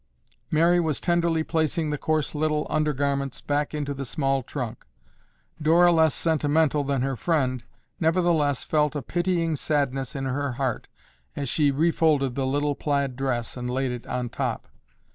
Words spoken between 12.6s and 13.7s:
plaid dress and